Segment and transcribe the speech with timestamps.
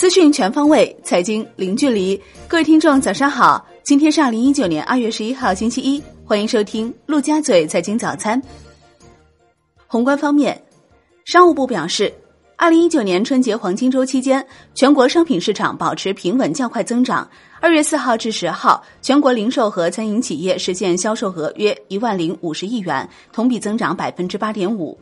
[0.00, 2.18] 资讯全方位，财经零距离。
[2.48, 3.62] 各位听众，早上好！
[3.82, 8.42] 今天是二零一九年二月十一号，星期一，欢迎收听陆家嘴财经早餐。
[9.86, 10.58] 宏观方面，
[11.26, 12.10] 商务部表示，
[12.56, 14.42] 二零一九年春节黄金周期间，
[14.74, 17.28] 全国商品市场保持平稳较快增长。
[17.60, 24.98] 二月四号至十号，全国零售和餐饮企业实现销售额约一万零五十亿元，同比增长百分之八点五。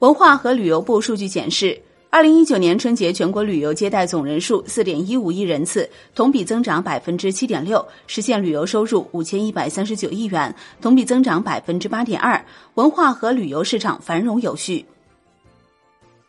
[0.00, 1.80] 文化和旅游部数据显示。
[2.16, 12.42] 二零一九年春节全国旅游接待总人数四点一五亿人次，同比增长百分之七点六，实现旅游收入五千一百三十九亿元，同比增长百分之八点二。
[12.76, 14.82] 文化和旅游市场繁荣有序。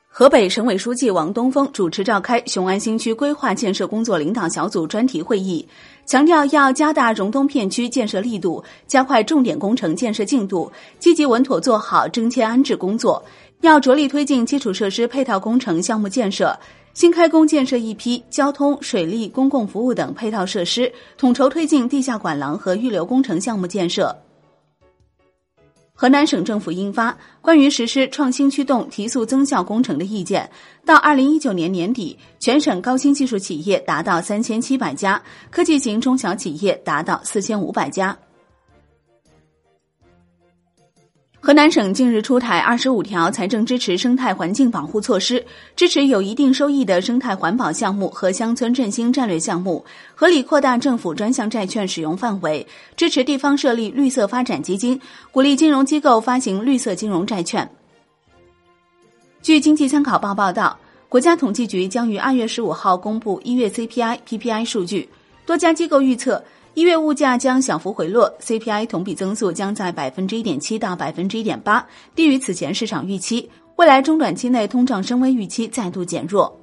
[0.09, 5.65] 河北省委书记王东峰主持召开雄安新区规划建设工作领导小组专题会议，
[6.05, 13.23] 强调要加大荣东片区建设力度，加快重点工程建设进度，积极稳妥做好征迁安置工作。
[13.61, 16.57] 要着力推进基础设施配套工程项目建设，
[16.93, 24.15] 新开工建设一批交通、水利、公共服务等配套设施，统筹推进地下管廊和预留工程项目建设。
[25.99, 30.47] 河南省政府印发《关于实施创新驱动、提速增效工程的意见》，
[30.85, 35.19] 到二零一九年年底，全省高新技术企业达到三千七百家，
[35.49, 38.15] 科技型中小企业达到四千五百家。
[41.39, 45.43] 河南省近日出台二十五条财政支持生态环境保护措施，
[45.75, 49.85] 支持有一定收益的生态环保项目和乡村振兴战略项目，
[50.15, 52.65] 合理扩大政府专项债券使用范围，
[52.97, 54.99] 支持地方设立绿色发展基金，
[55.31, 57.69] 鼓励金融机构发行绿色金融债券。
[59.41, 65.07] 据经济参考报报道，国家统计局将于二月十五号公布一月 CPI、PPI 数据，
[65.45, 66.43] 多家机构预测。
[66.77, 73.49] 一月物价将小幅回落，CPI 同比增速将在百分之一点七到百分之一点八，低于此前市场预期。
[73.77, 76.55] 未来中短期内通胀升温预期再度减弱。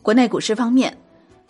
[0.00, 0.96] 国内股市方面，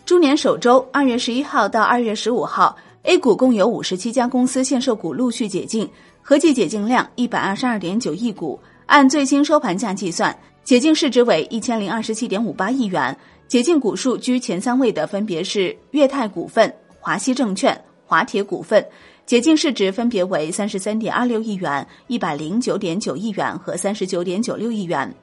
[0.07, 5.87] 猪年首周二月十一号到二月十五号，A 股共有五十七家公司限售股陆续解禁，
[6.23, 13.15] 合计解禁量一百二十二点九亿股，按最新收盘价计算，解禁市值为一千零二十七点五八亿元。
[13.47, 18.83] 解禁股数居前三位的分别是粤泰股份、华西证券、华铁股份，
[19.25, 25.13] 解禁市值分别为三十三点二六亿元、一百零九点九亿元和三十九点九六亿元。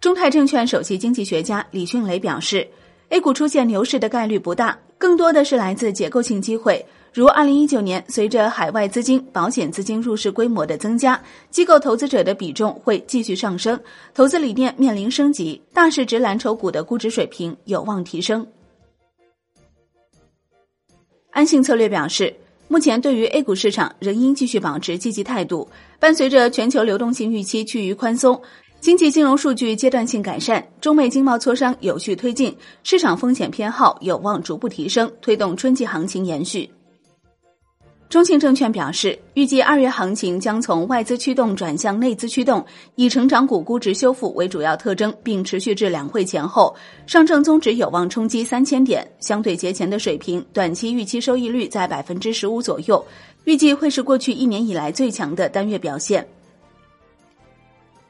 [0.00, 2.66] 中泰证券首席经济学家李迅雷表示
[3.10, 6.84] ，A 股出现牛市的概率不大，更多的是来自结构性机会。
[7.12, 13.78] 如二零一九年，随着海外资金、保险资金入市规模的增加，机构投资者的比重会继续上升，
[14.14, 18.46] 投资理念面临升级，大市值蓝筹股的估值水平有望提升。
[21.30, 22.32] 安信策略表示，
[22.68, 28.40] 目前对于 A 股市场仍应继续保持积极态度，伴随着全球流动性预期趋于宽松，
[28.80, 36.70] 经济金融数据阶段性改善，中美经贸磋商有序推进，市场风险偏好有望逐步提升，推动春季行情延续。
[38.10, 42.66] 中信证券表示，预计二月行情将从外资驱动转向内资驱动，
[42.96, 46.74] 以成长股估值修复为主要特征，并持续至两会前后。
[47.06, 53.02] 上证综指有望冲击三千点，相对节前的水平，短期预期收益率在百分之十五左右，
[53.44, 56.26] 预计会是过去一年以来最强的单月表现。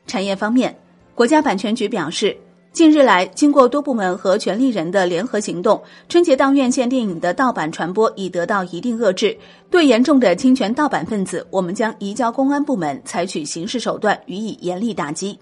[0.06, 0.74] 产业方面，
[1.14, 2.34] 国家版权局表示。
[2.72, 9.36] 近日来，经过多部门和权利人的联合行动，春节档院线电影的盗版传播已得到一定遏制。
[9.70, 15.36] 对严重的侵权盗版分子，我们将移交公安部门采取刑事手段予以严厉打击。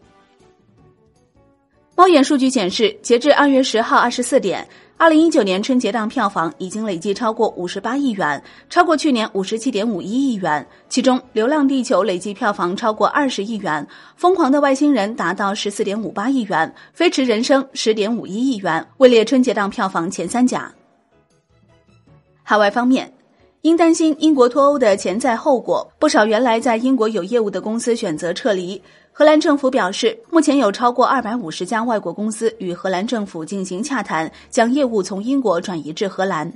[1.94, 4.66] 猫眼数据显示，截至二月十号二十四点。
[5.00, 10.66] 二零一九年春节档票房已经累计超过五十八亿元，超过去年五十七点五一亿元。
[10.88, 20.68] 其中，《流浪地球》累计票房超过二十亿元，《疯狂的外星人》达到十四点五八亿元，《飞驰人生》十点五一亿元，位列春节档票房前三甲。
[22.42, 23.12] 海外方面。
[23.62, 28.80] 因担心英国脱欧的潜在后果，不少原来在英国有业务的公司选择撤离。
[29.18, 36.52] 荷兰政府表示，目前有超过二百五十家外国公司与荷兰政府进行洽谈，将业务从英国转移至荷兰。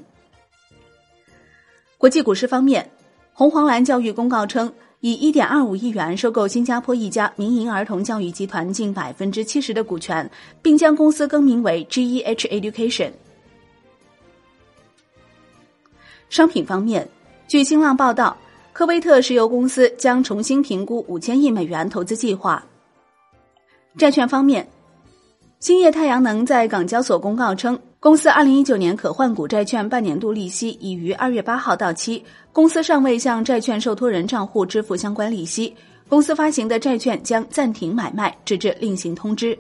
[1.99, 2.89] 国际股市方面，
[3.33, 10.31] 红黄蓝教育公告称，以一点二五亿元收购新加坡一家民营儿童教育集团近百分之七十的股权，
[10.63, 13.11] 并将公司更名为 GEH Education。
[16.31, 17.09] 商品方面，
[17.49, 18.37] 据新浪报道，
[18.73, 22.65] 科威特石油公司将重新评估五千亿美元投资计划。
[23.99, 24.67] 债券方面，
[25.61, 35.75] 兴业太阳能在港交所公告称，公司二零一九年可换股债券半年度利息已于二月八号到期，公司尚未向债券受托人账户支付相关利息，
[36.09, 39.57] 公司发行的债券将暂停买卖，直至另行通知。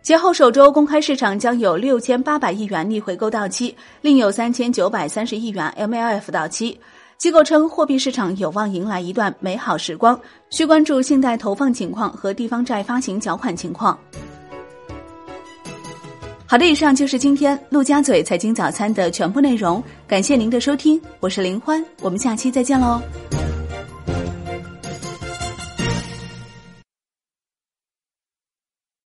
[0.00, 6.80] 节后首周公开市场将有六千八百亿元逆回购到期，另有三千九百三十亿元 MLF 到期。
[7.20, 10.18] 机构称，货币市场有望迎来一段美好时光，
[10.48, 13.96] 需关注信贷投放情况和地方债发行缴款情况。
[16.46, 22.98] 好的，以上就是今天陆家嘴财经早餐的全部内容，感谢您的收听，我是林欢，我们下期再见喽。